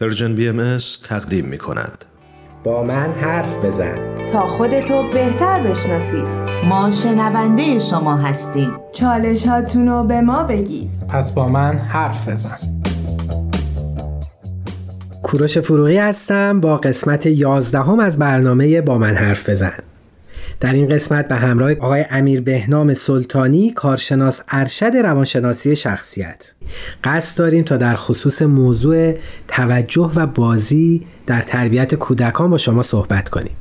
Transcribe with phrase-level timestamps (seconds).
[0.00, 0.78] Persian BMS
[1.08, 2.04] تقدیم می کند.
[2.64, 4.26] با من حرف بزن.
[4.26, 6.24] تا خودتو بهتر بشناسید
[6.68, 8.72] ما شنونده شما هستیم.
[8.92, 10.90] چالش هاتونو به ما بگید.
[11.08, 12.56] پس با من حرف بزن.
[15.22, 16.60] کوروش فروغی هستم.
[16.60, 19.89] با قسمت یازدهم از برنامه با من حرف بزن.
[20.60, 26.52] در این قسمت به همراه آقای امیر بهنام سلطانی کارشناس ارشد روانشناسی شخصیت.
[27.04, 29.14] قصد داریم تا در خصوص موضوع
[29.48, 33.52] توجه و بازی در تربیت کودکان با شما صحبت کنیم.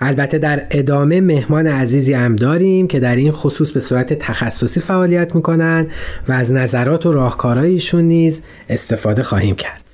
[0.00, 5.34] البته در ادامه مهمان عزیزی هم داریم که در این خصوص به صورت تخصصی فعالیت
[5.34, 5.90] می‌کنند
[6.28, 9.89] و از نظرات و راهکارهایشون نیز استفاده خواهیم کرد.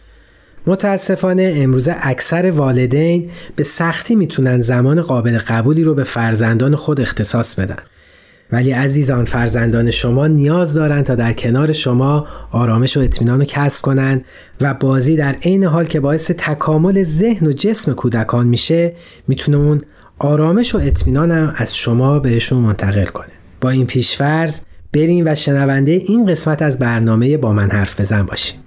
[0.67, 7.55] متاسفانه امروزه اکثر والدین به سختی می‌تونن زمان قابل قبولی رو به فرزندان خود اختصاص
[7.55, 7.83] بدن.
[8.53, 13.83] ولی عزیزان فرزندان شما نیاز دارند تا در کنار شما آرامش و اطمینان رو کسب
[13.83, 14.25] کنند
[14.61, 18.93] و بازی در عین حال که باعث تکامل ذهن و جسم کودکان میشه
[19.29, 19.83] می‌تونه اون
[20.19, 23.33] آرامش و اطمینان هم از شما بهشون منتقل کنه.
[23.61, 24.61] با این پیشفرض
[24.93, 28.66] بریم و شنونده این قسمت از برنامه با من حرف بزن باشیم.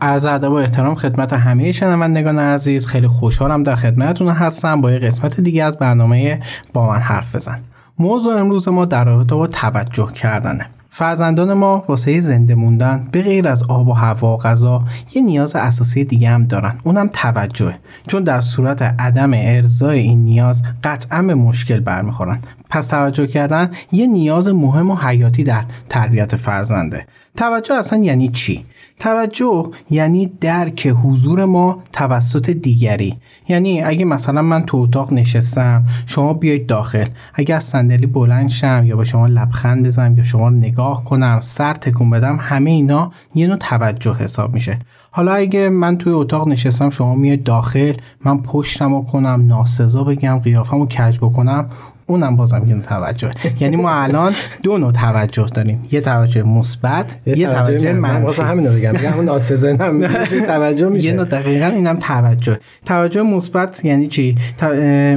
[0.00, 4.80] عرض ادب و احترام خدمت همه شنوندگان عزیز خیلی خوشحالم در خدمتتون هستم.
[4.80, 6.40] با یه قسمت دیگه از برنامه
[6.72, 7.60] با من حرف بزن.
[7.98, 10.66] موضوع امروز ما در رابطه با توجه کردنه.
[10.90, 15.56] فرزندان ما واسه زنده موندن به غیر از آب و هوا و غذا یه نیاز
[15.56, 16.74] اساسی دیگه هم دارن.
[16.84, 17.78] اونم توجهه.
[18.06, 22.38] چون در صورت عدم ارزای این نیاز قطعا به مشکل برمیخورن.
[22.70, 27.06] پس توجه کردن یه نیاز مهم و حیاتی در تربیت فرزنده.
[27.36, 28.64] توجه اصلا یعنی چی؟
[28.98, 33.16] توجه یعنی درک حضور ما توسط دیگری.
[33.48, 37.06] یعنی اگه مثلا من تو اتاق نشستم شما بیاید داخل.
[37.34, 41.74] اگه از صندلی بلند شم یا به شما لبخند بزنم یا شما نگاه کنم سر
[41.74, 44.78] تکون بدم همه اینا یه نوع توجه حساب میشه.
[45.18, 47.92] حالا اگه من توی اتاق نشستم شما میاد داخل
[48.24, 51.66] من پشتم رو کنم ناسزا بگم قیافم رو کج بکنم
[52.08, 53.30] اونم بازم یه توجه.
[53.60, 55.82] یعنی ما الان دو نوع توجه داریم.
[55.92, 58.42] یه توجه مثبت یه توجه منفی.
[58.42, 58.92] همین رو بگم.
[58.92, 59.28] میگم اون
[59.80, 60.06] هم
[60.46, 61.06] توجه میشه.
[61.06, 62.58] یه نوع دقیقا اینم توجه.
[62.84, 64.36] توجه مثبت یعنی چی؟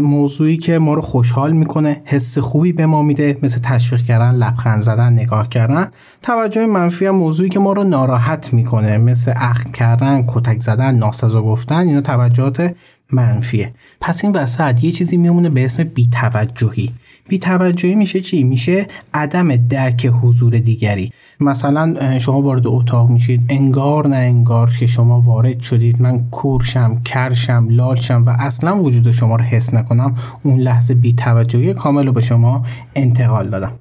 [0.01, 4.81] موضوعی که ما رو خوشحال می‌کنه حس خوبی به ما میده مثل تشویق کردن لبخند
[4.81, 5.87] زدن نگاه کردن.
[6.21, 9.90] توجه منفی هم موضوعی که ما رو ناراحت می‌کنه مثل اخم کردن.
[10.27, 12.75] کتک زدن ناسزا گفتن اینا توجهات
[13.11, 13.73] منفیه.
[14.01, 16.91] پس این وسط یه چیزی میمونه به اسم بیتوجهی.
[17.29, 21.11] بیتوجهی میشه چی؟ میشه عدم درک حضور دیگری.
[21.39, 26.01] مثلا شما وارد اتاق میشید انگار نه انگار که شما وارد شدید.
[26.01, 30.15] من کورشم کرشم لالشم و اصلا وجود شما رو حس نکنم.
[30.43, 32.65] اون لحظه بیتوجهی کامل رو به شما
[32.95, 33.71] انتقال دادم.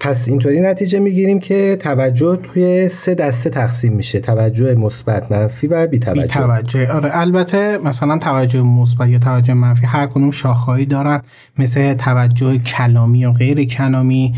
[0.00, 4.20] پس اینطوری نتیجه می‌گیریم که توجه توی سه دسته تقسیم میشه.
[4.20, 9.54] توجه مثبت منفی و بی توجه بی توجه آره البته مثلا توجه مثبت یا توجه
[9.54, 11.22] منفی هر کدوم شاخهایی دارن
[11.58, 14.34] مثل توجه کلامی و غیر کلامی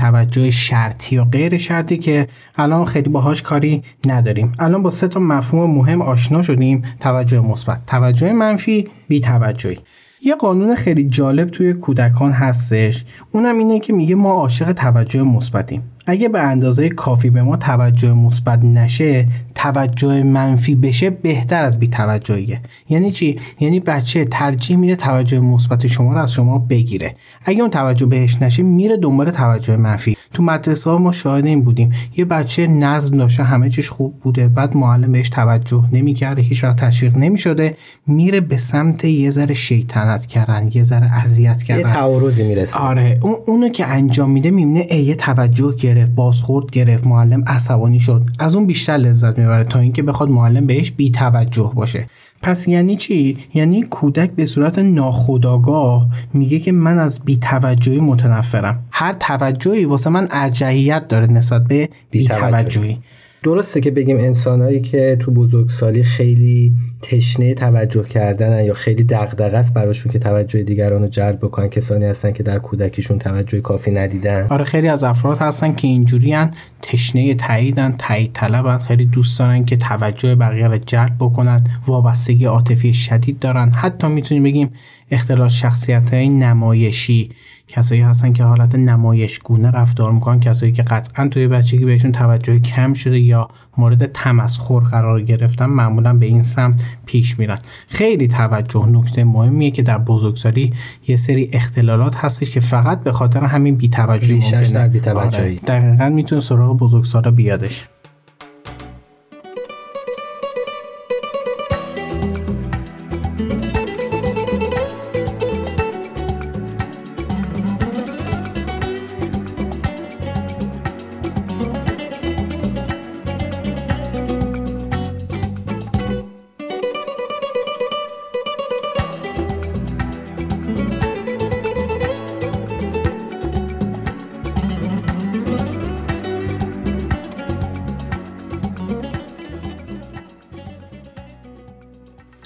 [0.00, 4.52] توجه شرطی و غیر شرطی که الان خیلی باهاش کاری نداریم.
[4.58, 6.82] الان با سه تا مفهوم مهم آشنا شدیم.
[7.00, 7.80] توجه مثبت.
[7.86, 9.78] توجه منفی بی توجهی
[10.22, 13.04] یه قانون خیلی جالب توی کودکان هستش.
[13.32, 15.82] اونم اینه که میگه ما عاشق توجه مثبتیم.
[16.10, 21.88] اگه به اندازه کافی به ما توجه مثبت نشه توجه منفی بشه بهتر از بی
[21.88, 27.14] توجهیه یعنی چی؟ یعنی بچه ترجیح میده توجه مثبت شما رو از شما بگیره.
[27.44, 30.16] اگه اون توجه بهش نشه میره دنبال توجه منفی.
[30.34, 31.92] تو مدرسه ها ما شاهد این بودیم.
[32.16, 36.76] یه بچه نظم داشته همه چیش خوب بوده بعد معلم بهش توجه نمی‌کرده هیچ وقت
[36.76, 37.76] تشویق نمی‌شده
[38.06, 41.80] میره به سمت یه ذره شیطنت کردن یه ذره اذیت کردن.
[41.80, 42.78] یه تعارضی می‌رسه.
[42.78, 45.97] آره اون اونو که انجام میده می‌بینه ای توجه گرفت.
[46.06, 48.22] بازخورد گرفت معلم عصبانی شد.
[48.38, 52.06] از اون بیشتر لذت می‌بره تا اینکه بخواد معلم بهش بی توجه باشه.
[52.42, 58.78] پس یعنی چی؟ یعنی کودک به صورت ناخودآگاه میگه که من از بی توجهی متنفرم.
[58.90, 62.98] هر توجهی واسه من ارجحیت داره نسبت به بی توجهی
[63.42, 69.74] درسته که بگیم انسانهایی که تو بزرگسالی خیلی تشنه توجه کردن یا خیلی دغدغه است
[69.74, 74.46] براشون که توجه دیگران رو جلب بکنن کسانی هستن که در کودکیشون توجه کافی ندیدن.
[74.50, 76.50] آره خیلی از افراد هستن که اینجوریان
[76.82, 82.92] تشنه تاییدن تایید طلبن خیلی دوست دارن که توجه بقیه رو جلب بکنن وابستگی عاطفی
[82.92, 83.70] شدید دارن.
[83.70, 84.70] حتی می‌تونیم بگیم
[85.10, 87.30] اختلال شخصیت های نمایشی
[87.68, 92.94] کسایی هستن که حالت نمایشگونه رفتار می‌کنن کسایی که قطعا توی بچگی بهشون توجه کم
[92.94, 97.58] شده یا مورد تمسخر قرار گرفتن معمولا به این سمت پیش میرن
[97.88, 100.72] خیلی توجه نکته مهمیه که در بزرگسالی
[101.08, 104.70] یه سری اختلالات هستش که فقط به خاطر همین بی‌توجهی ممکنه.
[104.70, 105.42] در بی‌توجهی.
[105.42, 105.80] آره.
[105.80, 107.88] دقیقا می‌تونه سراغ بزرگسالا بیادش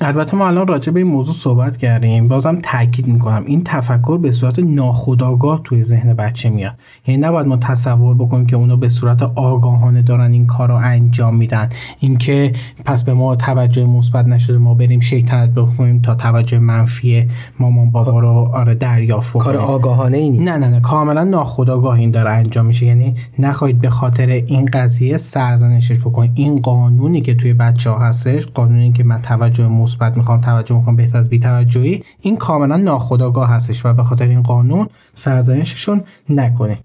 [0.02, 2.28] البته ما الان راجع به این موضوع صحبت کردیم.
[2.28, 3.42] بازم تاکید می‌کنم.
[3.46, 6.74] این تفکر به صورت ناخودآگاه توی ذهن بچه میاد.
[7.06, 11.36] یعنی نباید ما تصور بکنیم که اونا به صورت آگاهانه دارن این کار رو انجام
[11.36, 11.68] میدن.
[12.00, 12.52] اینکه
[12.84, 17.28] پس به ما توجه مثبت نشده ما بریم شیطنت بکنیم تا توجه منفی
[17.60, 19.44] مامان بابا رو آره دریافت بکنیم.
[19.44, 20.42] کار آگاهانه ای نیست.
[20.42, 20.80] نه نه نه.
[20.80, 22.86] کاملا ناخودآگاه این داره انجام میشه.
[22.86, 26.30] یعنی نخواهید به خاطر این قضیه سرزنشش بکنید.
[26.34, 30.96] این قانونی که توی بچه ها هستش قانونی که من توجه مثبت می‌خوام توجه می‌خوام
[30.96, 36.78] بهتر از بی‌توجهی این کاملا ناخودآگاه هستش و به خاطر این قانون سرزنششون نکنید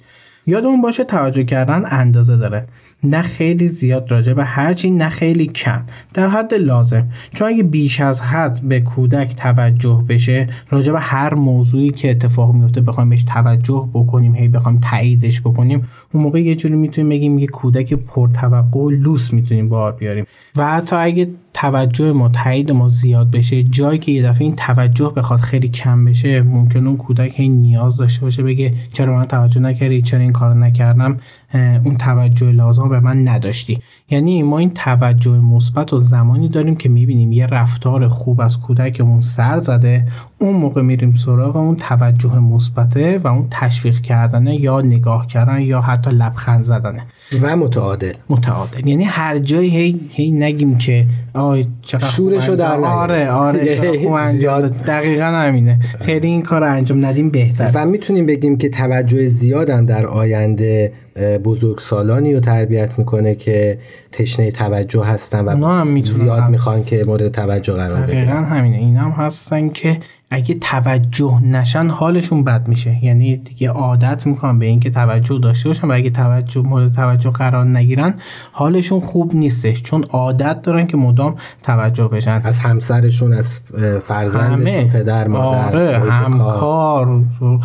[0.45, 2.67] یادمون باشه توجه کردن اندازه داره.
[3.03, 5.83] نه خیلی زیاد راجع به هرچی نه خیلی کم.
[6.13, 7.07] در حد لازم.
[7.33, 12.53] چون اگه بیش از حد به کودک توجه بشه راجع به هر موضوعی که اتفاق
[12.53, 17.39] میفته بخوایم بهش توجه بکنیم هی بخوایم تاییدش بکنیم اون موقع یه جوری می‌تونیم بگیم
[17.39, 20.25] یه کودک پرتوقع و لوس می‌تونیم بار بیاریم.
[20.55, 25.13] و حتی اگه توجه ما تایید ما زیاد بشه جایی که یه دفعه این توجه
[25.15, 29.61] بخواد خیلی کم بشه ممکن اون کودک هی نیاز داشته باشه بگه چرا من توجه
[29.61, 31.17] نکردی؟ چرا این کارو نکردم؟
[31.83, 33.79] اون توجه لازم به من نداشتی.
[34.09, 39.21] یعنی ما این توجه مثبت و زمانی داریم که می‌بینیم یه رفتار خوب از کودکمون
[39.21, 40.07] سر زده
[40.39, 45.81] اون موقع میریم سراغ اون توجه مثبته و اون تشویق کردنه یا نگاه کردن یا
[45.81, 47.01] حتی لبخند زدنه.
[47.41, 48.13] و متعادل.
[48.29, 48.87] متعادل.
[48.87, 52.79] یعنی هر جایی هی, هی نگیم که آی چقدر شورشو در.
[52.79, 54.67] آره آره خوب.
[54.87, 55.79] دقیقا همینه.
[56.01, 57.71] خیلی این کار انجام ندیم بهتر.
[57.73, 60.91] و می‌تونیم بگیم که توجه زیادم در آینده
[61.43, 63.79] بزرگ سالانی رو تربیت می‌کنه که
[64.11, 66.51] تشنه توجه هستن و اونا هم زیاد هم.
[66.51, 69.99] می‌خوان که مورد توجه قرار دقیقا بگیرن همینه این هم هستن که
[70.31, 75.87] اگه توجه نشن حالشون بد میشه یعنی دیگه عادت می‌کنن به اینکه توجه داشته باشن
[75.87, 78.13] و اگه توجه مورد توجه قرار نگیرن
[78.51, 83.59] حالشون خوب نیستش چون عادت دارن که مدام توجه بشن از همسرشون از
[84.01, 84.91] فرزندشون همه.
[84.93, 86.11] پدر مادر آره.
[86.11, 87.23] همکار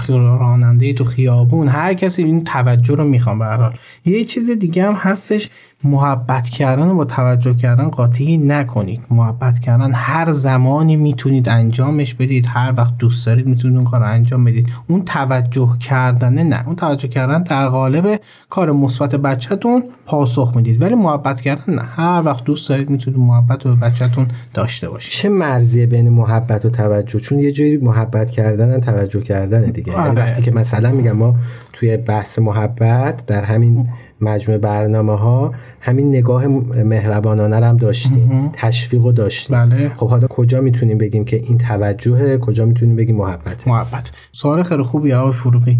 [0.08, 5.48] راننده تو خیابون هر کسی این توجه رو می‌خوان به یه چیز دیگه هم هستش
[5.84, 9.00] محبت کردن و با توجه کردن قاطی نکنید.
[9.10, 14.06] محبت کردن هر زمانی می‌تونید انجامش بدید هر وقت دوست دارید می‌تونید اون کار رو
[14.06, 14.72] انجام بدید.
[14.88, 16.66] اون توجه کردن نه.
[16.66, 18.20] اون توجه کردن در قالب
[18.50, 20.82] کار مثبت بچهتون پاسخ می‌دید.
[20.82, 21.82] ولی محبت کردن نه.
[21.82, 25.12] هر وقت دوست دارید می‌تونید محبت رو به بچهتون داشته باشید.
[25.12, 29.92] چه مرزیه بین محبت و توجه؟ چون یه جوری محبت کردن توجه کردن دیگه.
[29.92, 30.22] یعنی آره.
[30.22, 31.36] وقتی که مثلا میگم ما
[31.72, 33.88] توی بحث محبت در همین
[34.22, 36.46] مجموعه برنامه ها همین نگاه
[36.84, 38.50] مهربانانه هم داشتیم.
[38.52, 39.56] تشویق رو داشتیم.
[39.58, 39.92] بله.
[39.94, 44.12] خب حالا کجا می‌تونیم بگیم که این توجهه؟ کجا می‌تونیم بگیم محبت؟ محبت.
[44.32, 45.78] سوال خیلی خوبی آقای فروغی.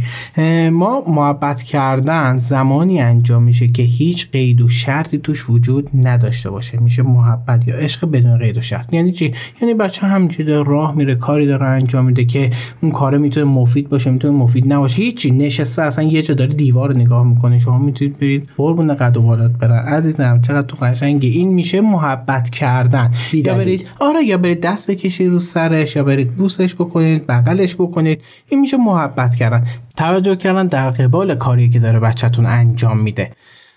[0.72, 6.80] ما محبت کردن زمانی انجام میشه که هیچ قید و شرطی توش وجود نداشته باشه.
[6.80, 8.92] میشه محبت یا عشق بدون قید و شرط.
[8.92, 12.50] یعنی چی؟ یعنی بچه همینجوری داره راه میره کاری داره انجام میده که
[12.82, 15.02] اون کار می‌تونه مفید باشه می‌تونه مفید نباشه.
[15.02, 17.58] هیچی نشسته اصلا یه جا داره دیوار نگاه می‌کنه.
[17.58, 19.78] شما می‌تونید برید قربون قد و بالات برن.
[19.78, 21.28] عزیزم چقدر تو قشنگی.
[21.28, 23.10] این میشه محبت کردن.
[23.32, 23.54] بی یا.
[23.54, 28.22] برید آره یا برید دست بکشید رو سرش یا برید بوسش بکنید بغلش بکنید.
[28.48, 29.66] این میشه محبت کردن.
[29.96, 33.30] توجه کردن در قبال کاری که داره بچهتون انجام میده.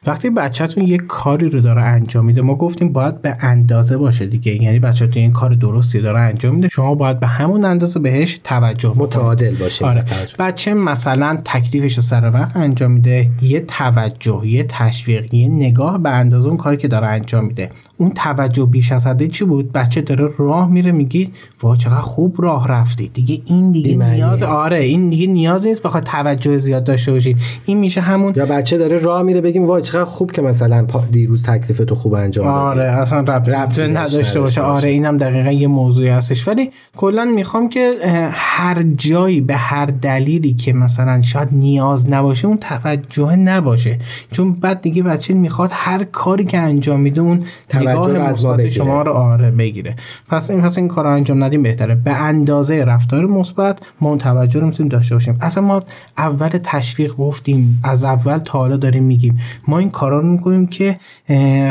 [0.08, 4.64] وقتی بچهتون یک کاری رو داره انجام میده ما گفتیم باید به اندازه باشه دیگه
[4.64, 8.94] یعنی بچهتون این کار درستی داره انجام میده شما باید به همون اندازه بهش توجه
[8.96, 10.02] متعادل باشیم آره.
[10.02, 10.36] توجه.
[10.40, 16.10] بچه مثلا تکلیفش رو سر وقت انجام میده یه توجه یه تشویق یه نگاه به
[16.10, 20.02] اندازه اون کاری که داره انجام میده اون توجه بیش از حده چی بود؟ بچه
[20.02, 21.32] داره راه میره میگی
[21.64, 23.08] وا چقدر خوب راه رفتی.
[23.08, 24.16] دیگه این دیگه بی‌معنیه.
[24.16, 28.46] نیاز آره این دیگه نیاز نیست بخواد توجه زیاد داشته باشید این میشه همون یا
[28.46, 32.46] بچه داره راه میره بگیم وای چقدر خوب که مثلا دیروز تکلیف تو خوب انجام
[32.46, 32.58] دادی.
[32.58, 34.62] آره اصلا ربطی ربط داشته نداشته باشه.
[34.62, 36.48] آره اینم دقیقا یه موضوعی هستش.
[36.48, 37.96] ولی کلا می‌خوام که
[38.32, 44.00] هر جایی به هر دلیلی که مثلا شاید نیاز نباشه اون توجه نباشه.
[44.32, 47.44] چون بعد دیگه بچه می‌خواد هر کاری که انجام میده اون
[47.88, 48.70] نگاه مثبت.
[48.70, 49.96] شما رو آره بگیره
[50.30, 51.96] پس این پس این کار انجام ندیم بهتره.
[51.96, 55.38] به اندازه رفتار مثبت ما اون توجه رو می‌تونیم داشته باشیم.
[55.42, 55.84] اصلا ما
[56.18, 59.40] اول تشویق گفتیم از اول تا حالا داریم میگیم.
[59.68, 61.00] ما این کارا رو می‌کنیم که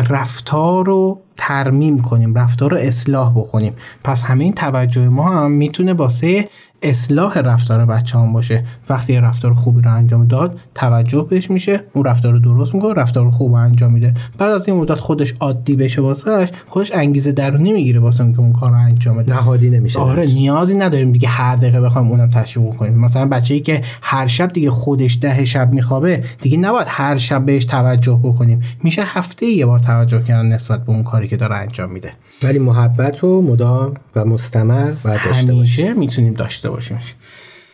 [0.08, 3.72] رفتار رو ترمیم کنیم رفتار رو اصلاح بکنیم.
[4.04, 6.48] پس همه این توجه ما هم می‌تونه واسه
[6.82, 8.64] اصلاح رفتار بچه هم باشه.
[8.88, 12.92] وقتی یه رفتار خوبی رو انجام داد توجه بهش میشه اون رفتار رو درست می‌کنه
[12.92, 14.14] رفتار خوب رو انجام میده.
[14.38, 18.52] بعد از این مدت خودش عادی بشه واسهش خودش انگیزه درونی می‌گیره واسه اینکه اون
[18.52, 19.34] کار رو انجام بده.
[19.34, 22.98] نهادی نمیشه آره نیازی نداریم دیگه هر دقیقه بخوایم اونم تشویق کنیم.
[22.98, 27.64] مثلا بچه‌ای که هر شب دیگه خودش ده شب میخوابه دیگه نباید هر شب بهش
[27.64, 28.62] توجه بکنیم.
[28.82, 32.10] میشه هفته یه بار توجه کردن نسبت به اون کاری که داره انجام میده.
[32.42, 36.98] ولی محبت و مدام و مستمر باید داشته همیشه می‌تونیم داشته باشیم.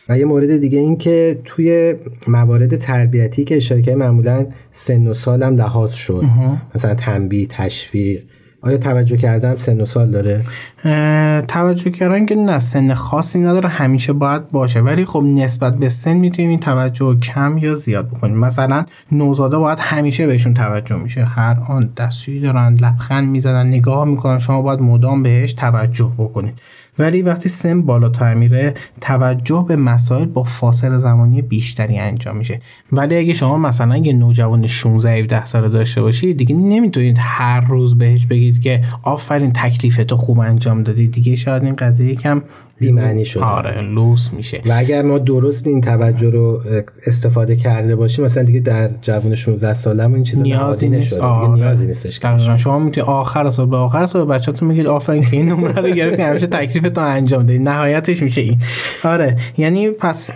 [0.09, 1.95] و یه مورد دیگه این که توی
[2.27, 6.23] موارد تربیتی که اشاره کردی معمولا سن و سالم لحاظ شد.
[6.75, 8.23] مثلا تنبیه تشویق
[8.61, 10.43] آیا توجه کردم سن و سال داره؟
[11.47, 14.79] توجه کردن که نه سن خاصی نداره همیشه باید باشه.
[14.79, 18.37] ولی خب نسبت به سن می‌تونیم این توجه کم یا زیاد بکنیم.
[18.37, 21.23] مثلا نوزاده باید همیشه بهشون توجه میشه.
[21.25, 24.39] هر آن دستشویی دارن لبخند می‌زنن نگاه می‌کنن.
[24.39, 26.59] شما باید مدام بهش توجه بکنید.
[26.99, 32.61] ولی وقتی سن بالاتر میره توجه به مسائل با فاصله زمانی بیشتری انجام میشه.
[32.91, 37.97] ولی اگه شما مثلا یه نوجوان 16 17 ساله داشته باشید دیگه نمی‌تونید هر روز
[37.97, 41.07] بهش بگید که آفرین تکلیف تو خوب انجام دادی.
[41.07, 42.41] دیگه شاید این قضیه یکم
[42.81, 43.43] بی‌معنی شده.
[43.43, 44.61] آره لوس میشه.
[44.65, 46.61] و اگر ما درست این توجه رو
[47.05, 51.17] استفاده کرده باشیم مثلا دیگه در جوان 16 سالمون این چیزا نیازی نیست.
[51.17, 51.47] آره.
[51.47, 52.37] دیگه نیازی نیستش که.
[52.57, 56.21] شما می‌تونید آخر سال به آخر سال بچه‌تون میگید آفرین که این نمره رو گرفتی
[56.21, 58.57] همیشه تکلیف تو انجام دادی نهایتش میشه این.
[59.03, 59.37] آره.
[59.57, 60.31] یعنی پس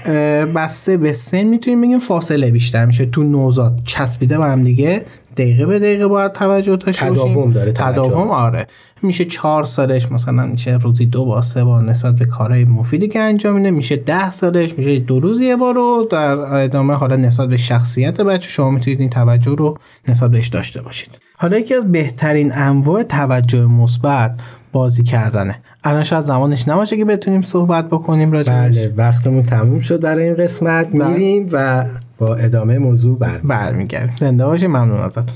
[0.55, 3.05] بسته به سن می‌تونیم بگیم فاصله بیشتر میشه.
[3.05, 5.01] تو نوزاد چسبیده به هم دیگه.
[5.37, 7.31] دقیقه به دقیقه باید توجه داشته باشیم.
[7.31, 7.71] تداوم داره.
[7.71, 8.67] تداوم آره.
[9.01, 13.19] میشه چهار سالش مثلا میشه روزی دو بار سه بار نسبت به کارهای مفیدی که
[13.19, 13.71] انجام میده.
[13.71, 18.21] میشه ده سالش میشه دو روز یه بار رو در ادامه حالا نسبت به شخصیت
[18.21, 19.77] بچه شما می‌تونید این توجه رو
[20.07, 21.19] نسبت بهش داشته باشید.
[21.37, 24.39] حالا یکی از بهترین انواع توجه مثبت
[24.71, 25.55] بازی کردنه.
[25.83, 28.77] الان شاید زمانش نباشه که بتونیم صحبت بکنیم راجعش.
[28.77, 30.89] بله وقتمون تموم شد برای این قسمت.
[30.89, 31.07] بله.
[31.07, 31.85] میریم و
[32.17, 34.15] با ادامه موضوع بر برمیگردیم.
[34.19, 35.35] زنده باشید ممنون ازتون.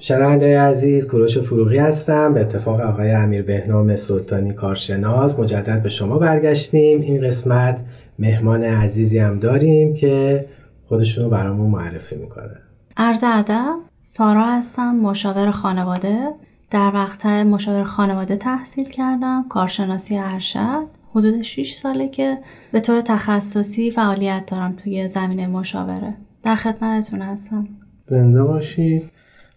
[0.00, 2.34] شنونده عزیز کوروش فروغی هستم.
[2.34, 7.00] به اتفاق آقای امیر بهنام سلطانی کارشناس مجدد به شما برگشتیم.
[7.00, 7.80] این قسمت
[8.18, 10.46] مهمان عزیزی هم داریم که
[10.88, 12.58] خودشونو برامون معرفی می‌کنه.
[12.96, 16.28] عرض ادب سارا هستم مشاور خانواده.
[16.70, 21.03] در وقت مشاور خانواده تحصیل کردم کارشناسی ارشد.
[21.14, 22.38] حدود 6 ساله که
[22.72, 26.14] به طور تخصصی فعالیت دارم توی زمینه مشاوره.
[26.42, 27.68] در خدمتتون هستم.
[28.06, 29.10] زنده باشید.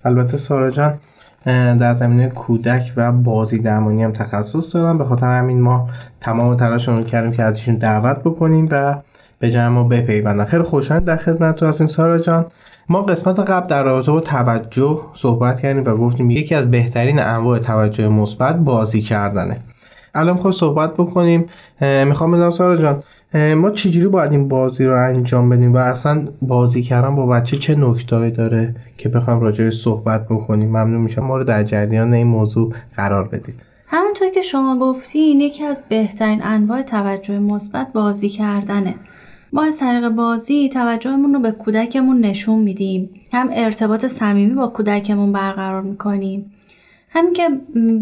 [0.05, 0.97] البته سارا جان
[1.77, 4.97] در زمینه کودک و بازی درمانی هم تخصص دارم.
[4.97, 5.89] به خاطر همین ما
[6.21, 9.01] تمام تلاشمون کردیم که از ایشون دعوت بکنیم و
[9.39, 10.45] به جمع ما بپیوندن.
[10.45, 12.45] خیلی خوشحال در خدمت هستیم سارا جان.
[12.89, 17.59] ما قسمت قبل در رابطه با توجه صحبت کردیم و گفتیم یکی از بهترین انواع
[17.59, 19.57] توجه مثبت بازی کردنه.
[20.17, 21.45] الان می‌خوایم صحبت بکنیم.
[21.81, 23.03] می‌خوام بدم سارا جان
[23.53, 27.75] ما چجوری باید این بازی رو انجام بدیم و اصلا بازی کردن با بچه چه
[27.75, 31.21] نکتهایی داره که بخوایم راجعش صحبت بکنیم؟ ممنون میشم.
[31.21, 33.55] ما رو در جریان این موضوع قرار بدید.
[33.87, 38.95] همونطور که شما گفتین یکی از بهترین انواع توجه مثبت بازی کردنه.
[39.53, 43.09] ما از طریق بازی توجهمون رو به کودکمون نشون میدیم.
[43.33, 46.51] هم ارتباط صمیمی با کودکمون برقرار می‌کنیم.
[47.09, 47.49] همین که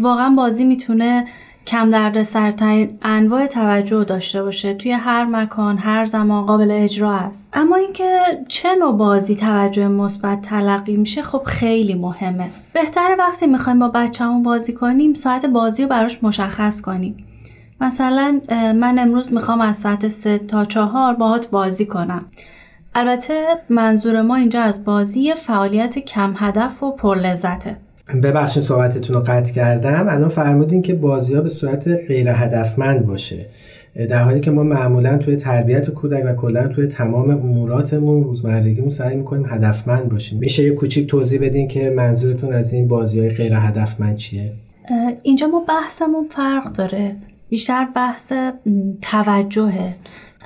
[0.00, 1.24] واقعا بازی می‌تونه
[1.66, 7.50] کم درد سرترین انواع توجه داشته باشه توی هر مکان هر زمان قابل اجرا است.
[7.52, 8.10] اما اینکه
[8.48, 12.50] چه نوع بازی توجه مثبت تلقی میشه خب خیلی مهمه.
[12.74, 17.16] بهتره وقتی می‌خوایم با بچه‌مون بازی کنیم ساعت بازی رو براش مشخص کنیم.
[17.80, 22.24] مثلا من امروز می‌خوام از ساعت سه تا چهار باهات بازی کنم.
[22.94, 27.76] البته منظور ما اینجا از بازی فعالیت کم هدف و پرلذته
[28.22, 30.06] ببخشید صحبتتون رو قطع کردم.
[30.08, 33.46] الان فرمودین که بازی ها به صورت غیر هدفمند باشه.
[34.08, 39.16] در حالی که ما معمولا توی تربیت کودک و کلا توی تمام اموراتمون روزمرگیمون سعی
[39.16, 40.38] می‌کنیم هدفمند باشیم.
[40.38, 44.52] میشه یه کوچیک توضیح بدین که منظورتون از این بازی های غیر هدفمند چیه؟
[45.22, 47.16] اینجا ما بحثمون فرق داره.
[47.48, 48.32] بیشتر بحث
[49.02, 49.94] توجهه.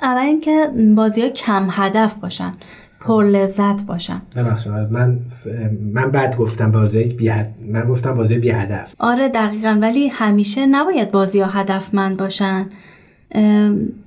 [0.01, 2.53] اول اینکه بازی ها کم هدف باشن.
[3.01, 5.19] پر لذت باشن ببخشید من
[5.93, 7.31] من بعد گفتم بازی بی
[7.71, 8.95] من گفتم بازی بی هدف.
[8.99, 9.77] آره دقیقا.
[9.81, 12.69] ولی همیشه نباید بازی ها هدفمند باشن.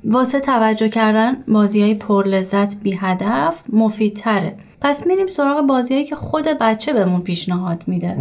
[0.05, 4.57] واسه توجه کردن بازی های پر لذت بی هدف مفیدتره.
[4.81, 8.17] پس میریم سراغ بازیهایی که خود بچه بهمون پیشنهاد میده.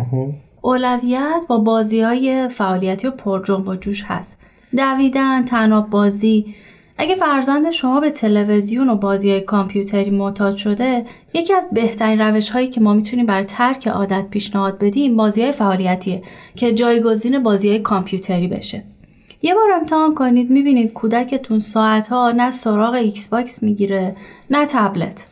[0.61, 4.37] اولویت با بازی های فعالیتی و پر جنب و جوش هست.
[4.77, 6.55] دویدن تناب بازی
[7.03, 12.67] اگه فرزند شما به تلویزیون و بازی کامپیوتری معتاد شده یکی از بهترین روش هایی
[12.67, 16.21] که ما می‌تونیم برای ترک عادت پیشنهاد بدیم بازی فعالیتیه
[16.55, 18.83] که جایگزین بازی کامپیوتری بشه.
[19.41, 24.15] یه بار امتحان کنید می‌بینید کودکتون ساعت ها نه سراغ Xbox می‌گیره
[24.49, 25.27] نه tablet.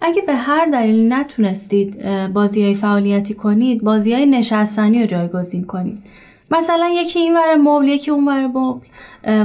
[0.00, 2.02] اگه به هر دلیل نتونستید
[2.32, 5.98] بازی های فعالیتی کنید بازی های نشستنی رو جایگزین کنید.
[6.58, 8.86] مثلا یکی این ور مبل یکی اون ور مبل.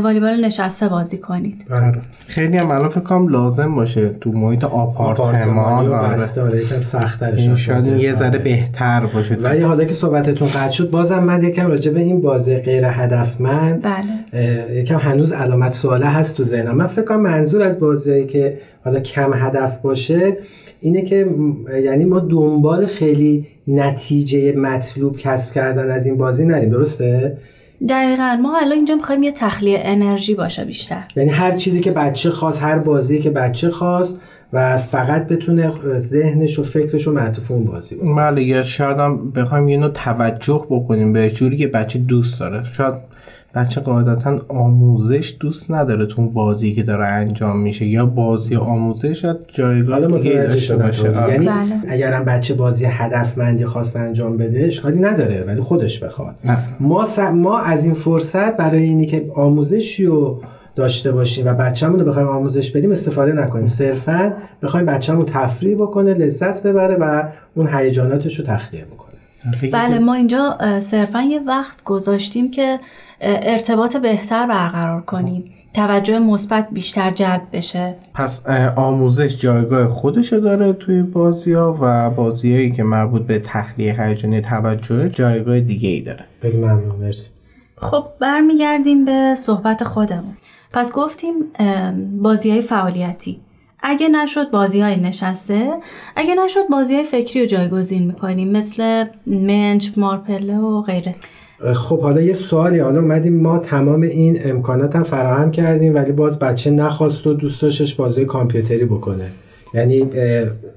[0.04, 1.66] والیبال نشسته بازی کنید.
[1.70, 1.94] بله.
[2.28, 5.92] خیلی هم الان فکر کنم لازم باشه تو محیط آپارتمان.
[5.92, 6.62] آره.
[6.64, 9.36] یکم سخت‌ترش شاید یه ذره بهتر باشه.
[9.36, 13.82] ولی حالا که صحبتتون قطع شد بازم من یکم راجع به این بازی غیر هدفمند
[13.82, 14.82] بله.
[14.82, 16.76] یکم هنوز علامت سواله هست تو ذهنم.
[16.76, 20.38] من فکر کنم منظور از بازیایی که حالا کم هدف باشه
[20.82, 21.28] اینه که
[21.84, 27.38] یعنی ما دنبال خیلی نتیجه مطلوب کسب کردن از این بازی نریم درسته؟
[27.90, 28.40] دقیقا.
[28.42, 31.04] ما الان اینجا می‌خوایم یه تخلیه انرژی باشه بیشتر.
[31.16, 34.22] یعنی هر چیزی که بچه خواست هر بازی که بچه خواست
[34.54, 39.32] و فقط بتونه ذهنش و فکرش رو معطوف اون بازی بود بله یا شاید هم
[39.32, 42.64] بخوایم یه نوع توجه بکنیم به جوری که بچه دوست داره.
[42.74, 42.94] شاید
[43.58, 47.86] بچه قاعدتا آموزش دوست نداره تو بازی که داره انجام میشه.
[47.86, 51.12] یا بازی آموزش شاید جایگاه دیگه داشته باشه.
[51.30, 51.58] یعنی بله.
[51.88, 56.36] اگرم بچه بازی هدفمندی خواست انجام بده اشکالی نداره ولی خودش بخواد.
[56.80, 60.42] ما ما از این فرصت برای اینی که آموزشی رو
[60.76, 63.68] داشته باشیم و بچه‌مون رو بخوایم آموزش بدیم استفاده نکنیم.
[63.68, 64.34] صرفا
[64.64, 67.24] بخوایم بچه‌مون تفریح بکنه لذت ببره و
[67.56, 69.07] اون هیجاناتش رو تخلیه بکنه.
[69.74, 72.80] بله ما اینجا صرفا یه وقت گذاشتیم که
[73.22, 75.54] ارتباط بهتر برقرار کنیم.
[75.74, 77.96] توجه مثبت بیشتر جلب بشه.
[78.14, 84.42] پس آموزش جایگاه خودشو داره توی بازی ها و بازیهایی که مربوط به تخلیه هیجانی
[84.42, 86.26] توجه جایگاه دیگه ای داره.
[86.42, 87.32] خیلی ممنون مرسی.
[87.78, 90.38] خب برمیگردیم به صحبت خودمون.
[90.74, 91.34] پس گفتیم
[92.22, 93.40] بازی های فعالیتی.
[93.80, 95.70] اگه نشد بازی های نشسته
[96.16, 101.16] اگه نشد بازی های فکری رو جایگزین می‌کنیم مثل منچ مارپله و غیره.
[101.74, 102.80] خب حالا یه سوالی.
[102.80, 107.62] حالا اومدیم ما تمام این امکانات هم فراهم کردیم ولی باز بچه نخواست و دوست
[107.62, 109.28] داشتش بازی کامپیوتری بکنه.
[109.74, 110.08] یعنی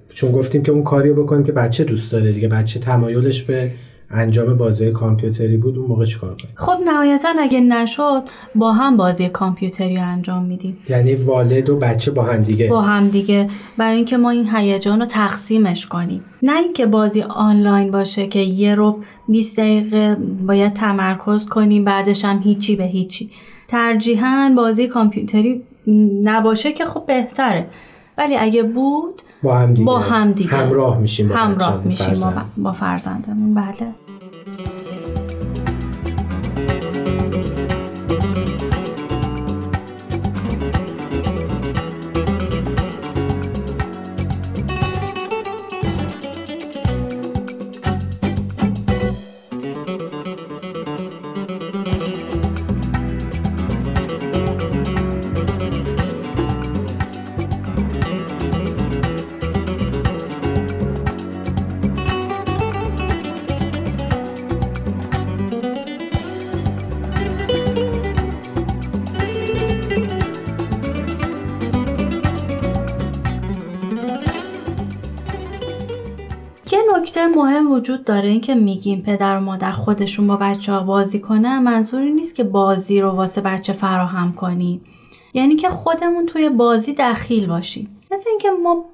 [0.08, 2.48] چون گفتیم که اون کاریو بکنیم که بچه دوست داره دیگه.
[2.48, 3.70] بچه تمایلش به
[4.11, 8.23] انجام بازی کامپیوتری بود اون موقع چیکار کنیم؟ خب نهایتا اگه نشد
[8.55, 10.79] با هم بازی کامپیوتری رو انجام میدیم.
[10.88, 12.68] یعنی والد و بچه با هم دیگه.
[12.68, 13.49] با هم دیگه.
[13.77, 16.25] برای اینکه ما این هیجان رو تقسیمش کنیم.
[16.42, 22.40] نه اینکه بازی آنلاین باشه که یه رو 20 دقیقه باید تمرکز کنیم بعدش هم
[22.44, 23.31] هیچی به هیچی.
[23.68, 25.62] ترجیحاً بازی کامپیوتری
[26.23, 27.66] نباشه که خب بهتره.
[28.18, 30.50] ولی اگه بود با هم دیگه, با هم دیگه.
[30.50, 32.14] همراه میشیم با همراه میشیم
[32.57, 33.55] با فرزندمون.
[33.55, 34.10] بله.
[77.20, 81.20] نکته مهم وجود داره این که میگیم پدر و مادر خودشون با بچه ها بازی
[81.20, 84.80] کنه منظوری نیست که بازی رو واسه بچه فراهم کنیم
[85.35, 87.96] یعنی که خودمون توی بازی دخیل باشیم.
[88.11, 88.85] مثل اینکه ما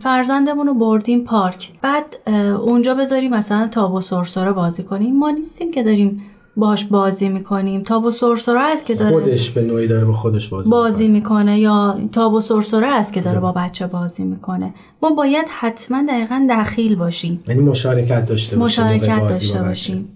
[0.00, 1.72] فرزندمون رو بردیم پارک.
[1.82, 2.28] بعد
[2.62, 5.16] اونجا بذاریم مثلا تاب و سرسره بازی کنیم.
[5.16, 6.22] ما نیستیم که داریم
[6.58, 7.82] باش بازی می‌کنیم.
[7.82, 11.58] تاب و سرسره است که داره خودش به نوعی داره با خودش بازی, بازی می‌کنه
[11.58, 14.74] یا تاب و سرسره است که داره با بچه بازی می‌کنه.
[15.02, 17.42] ما باید حتما دقیقا دخیل باشیم.
[17.48, 20.08] یعنی مشارکت داشته باشیم مشارکت داشته باشیم.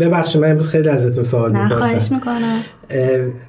[0.00, 1.80] ببخشید من امروز خیلی ازتون سوال نه می‌پرسم.
[1.80, 2.60] خواهش می‌کنم.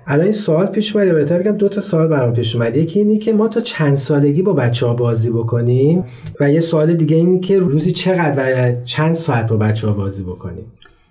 [0.08, 1.14] الان این سوال پیش اومده.
[1.14, 4.42] بهتر بگم دو تا سوال برام پیش اومده یکی اینی که ما تا چند سالگی
[4.42, 6.04] با بچه ها بازی بکنیم
[6.40, 10.24] و یه سوال دیگه اینی که روزی چقدر و چند ساعت با بچه ها بازی
[10.24, 10.66] بکنیم؟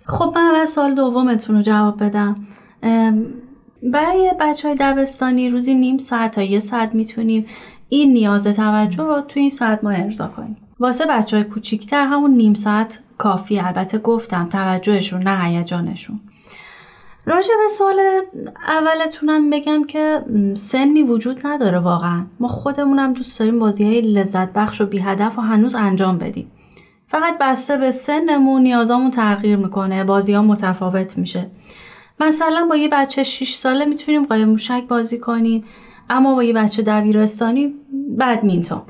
[0.05, 2.35] خب من اول سال دومتون رو جواب بدم.
[3.83, 7.45] برای بچه های دبستانی روزی نیم ساعت تا یه ساعت می‌تونیم
[7.89, 10.57] این نیاز توجه رو توی این ساعت ما ارضا کنیم.
[10.79, 16.19] واسه بچه های کوچیکتر همون نیم ساعت کافی البته گفتم توجهشون نه هیجانشون.
[17.25, 17.99] راجع به سوال
[18.67, 22.25] اولتونم بگم که سنی وجود نداره واقعا.
[22.39, 26.51] ما خودمونم دوست داریم بازی های لذت بخش و بی هدف و هنوز انجام بدیم.
[27.07, 31.47] فقط بسته به سنمون نیازامون تغییر می‌کنه بازی ها متفاوت میشه.
[32.19, 35.63] مثلا با یه بچه 6 ساله می‌تونیم قایم موشک بازی کنیم
[36.09, 37.73] اما با یه بچه دبیرستانی
[38.19, 38.81] بدمینتون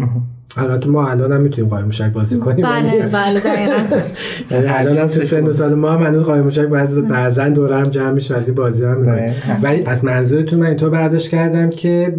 [0.58, 2.66] البته ما الان هم می‌تونیم قایم موشک بازی کنیم.
[2.66, 3.98] بله یعنی- بله دقیقا.
[4.52, 7.76] یعنی الان هم تو سن و سال ما هم هنوز قایم موشک بعضی بعضا دوره
[7.76, 9.54] هم جمع میشه از این بازی ها می‌کنیم دقیقاً.
[9.62, 12.16] ولی از منظورتون من اینطور برداشت کردم که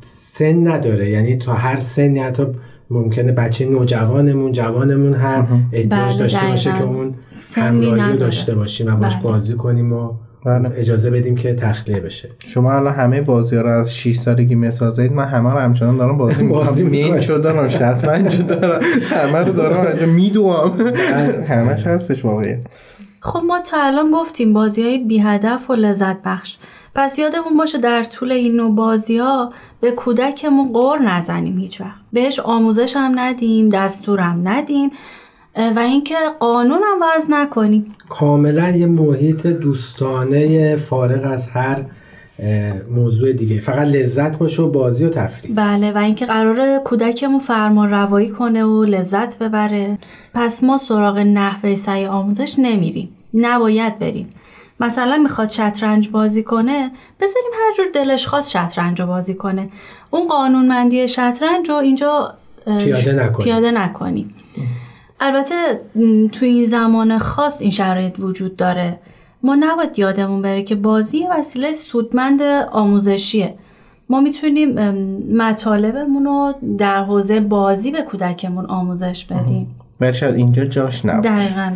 [0.00, 1.10] سن نداره.
[1.10, 2.46] یعنی تا هر سنی حتی
[2.90, 6.82] ممکنه بچه نوجوانمون جوانمون هم احتیاج بله، داشته باشه که.
[6.82, 7.14] اون
[7.56, 8.16] همراهی.
[8.16, 9.22] داشته باشیم و باش بله.
[9.22, 10.12] بازی کنیم و
[10.44, 10.70] بله.
[10.76, 14.90] اجازه بدیم که تخلیه بشه شما الان همه بازی ها رو از 6 سالگی مثال
[14.90, 17.12] زدید من همه رو همچنان دارم بازی بازی می‌کنم می‌کنی.
[17.12, 20.94] مین چو دارم شطرنج دارم همه رو دارم انجام میدوام
[21.48, 22.56] همش هستش واقعی
[23.24, 26.56] خب ما تا الان گفتیم بازی های بی هدف و لذت بخش.
[26.94, 32.00] پس یادمون باشه در طول این نوع بازی ها به کودکمون قور نزنیم هیچ وقت.
[32.12, 34.90] بهش آموزش هم ندیم دستورم ندیم
[35.56, 37.94] و اینکه قانون هم وضع نکنیم.
[38.08, 41.84] کاملا یه محیط دوستانه فارغ از هر
[42.90, 43.60] موضوع دیگه.
[43.60, 45.54] فقط لذت باشه و بازی و تفریح.
[45.56, 49.98] بله و اینکه قرار کودکمون فرمان روایی کنه و لذت ببره.
[50.34, 53.08] پس ما سراغ نحوه سعی آموزش نمیریم.
[53.34, 54.30] نباید بریم.
[54.80, 59.68] مثلا می‌خواد شطرنج بازی کنه بذاریم هر جور دلش خواست شطرنج رو بازی کنه.
[60.10, 63.44] اون قانونمندی شطرنج رو اینجا پیاده نکنیم.
[63.44, 64.34] پیاده نکنیم.
[65.20, 65.54] البته
[65.94, 68.98] م، توی این زمان خاص این شرایط وجود داره.
[69.44, 73.54] ما نباید یادمون بره که بازی یه وسیله سودمند آموزشیه.
[74.08, 74.74] ما می‌تونیم
[75.36, 79.66] مطالبمون رو در حوزه بازی به کودکمون آموزش بدیم.
[80.00, 81.30] ولی شاید اینجا جاش نباشه.
[81.30, 81.72] دقیقا.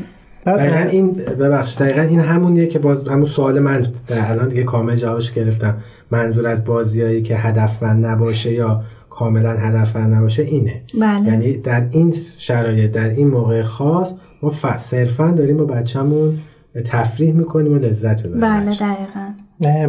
[0.47, 0.91] دقیقا.
[0.91, 5.33] این ببخش دقیقا این همونیه که باز همون سوال من در الان دیگه کامل جوابش
[5.33, 5.77] گرفتم.
[6.11, 10.83] منظور از بازیایی که هدفمند نباشه یا کاملا هدفمند نباشه اینه.
[11.01, 11.29] بله.
[11.29, 14.77] یعنی در این شرایط در این موقع خاص ما.
[14.77, 16.39] صرفا داریم با بچه‌مون
[16.83, 18.71] تفریح می‌کنیم و لذت ببریم بله.
[18.71, 19.33] دقیقا.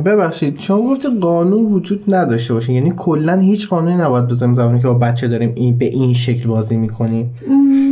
[0.05, 0.59] ببخشید.
[0.59, 2.73] شما گفتید قانون وجود نداشته باشه.
[2.73, 6.49] یعنی کلا هیچ قانونی نباید بذاریم زمانی که با بچه داریم این به این شکل
[6.49, 7.35] بازی می‌کنیم.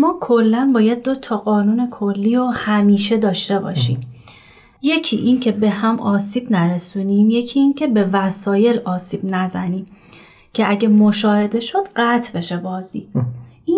[0.01, 3.99] ما کلا باید دو تا قانون کلی رو همیشه داشته باشیم.
[4.81, 9.85] یکی این که به هم آسیب نرسونیم یکی این که به وسایل آسیب نزنیم
[10.53, 13.07] که اگه مشاهده شد قطع بشه بازی.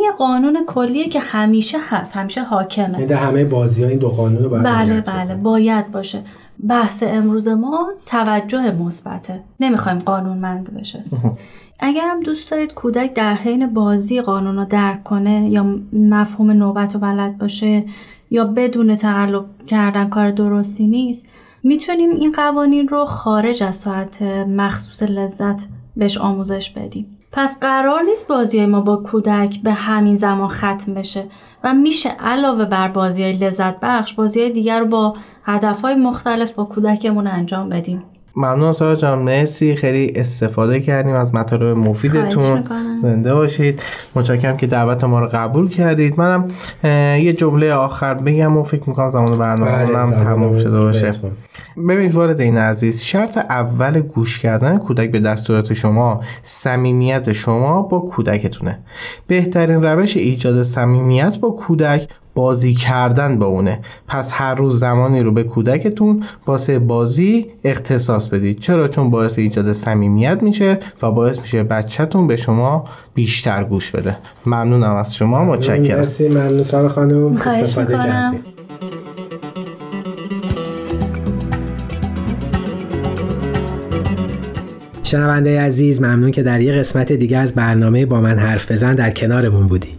[0.03, 2.93] یه قانون کلیه که همیشه هست همیشه حاکمه.
[2.93, 5.35] یعنی در همه بازی ها این دو قانون رو باید بله بله.
[5.35, 6.21] باید باشه.
[6.67, 9.39] بحث امروز ما توجه مثبته.
[9.59, 11.03] نمی‌خوایم قانونمند بشه.
[11.79, 16.93] اگر هم دوست دارید کودک در حین بازی قانون رو درک کنه یا مفهوم نوبت
[16.93, 17.83] رو بلد باشه
[18.31, 21.27] یا بدون تقلب کردن کار درستی نیست
[21.63, 27.18] می‌تونیم این قوانین رو خارج از ساعت مخصوص لذت بهش آموزش بدیم.
[27.31, 31.25] پس قرار نیست بازی ما با کودک به همین زمان ختم بشه
[31.63, 36.51] و میشه علاوه بر بازی لذت بخش بازی های دیگر رو با هدف های مختلف
[36.51, 38.03] با کودکمون انجام بدیم.
[38.35, 39.19] ممنون سارا جان.
[39.19, 39.75] مرسی.
[39.75, 42.63] خیلی استفاده کردیم از مطالب مفیدتون.
[43.01, 43.81] زنده باشید.
[44.15, 46.19] متشکرم که دعوت ما رو قبول کردید.
[46.19, 46.47] منم
[47.19, 51.11] یه جمله آخر بگم و فکر می‌کنم زمان برنامه بله، هم تموم شده باشه.
[51.89, 57.99] ببینید وارد این عزیز شرط اول گوش کردن کودک به دستورات شما صمیمیت شما با
[57.99, 58.79] کودکتونه.
[59.27, 62.07] بهترین روش ایجاد صمیمیت با کودک
[62.39, 63.79] بازی کردن با اونه.
[64.07, 68.59] پس هر روز زمانی رو به کودکتون واسه بازی اختصاص بدید.
[68.59, 74.17] چرا؟ چون باعث ایجاد صمیمیت میشه و باعث میشه بچهتون به شما بیشتر گوش بده.
[74.45, 75.43] ممنونم از شما.
[75.45, 75.97] متشکرم.
[75.97, 76.27] مرسی.
[76.27, 76.63] ممنون.
[76.63, 77.35] سارا خانم.
[77.35, 77.93] استفاده.
[77.93, 78.43] کردیم
[85.03, 89.11] شنونده عزیز ممنون که در یه قسمت دیگه از برنامه با من حرف بزن در
[89.11, 89.98] کنارمون بودید.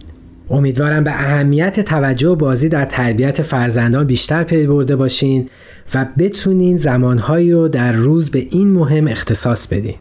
[0.51, 5.49] امیدوارم به اهمیت توجه بازی در تربیت فرزندان بیشتر پی برده باشین
[5.93, 9.95] و بتونین زمانهایی رو در روز به این مهم اختصاص بدین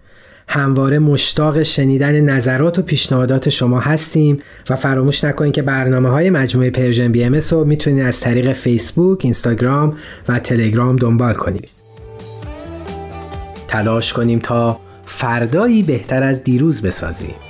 [0.49, 4.39] همواره مشتاق شنیدن نظرات و پیشنهادات شما هستیم
[4.71, 9.97] و فراموش نکنید که برنامه های مجموعه Persian BMS رو می‌تونید از طریق فیسبوک، اینستاگرام
[10.29, 11.69] و تلگرام دنبال کنید.
[13.69, 17.50] تلاش کنیم تا فردایی بهتر از دیروز بسازیم.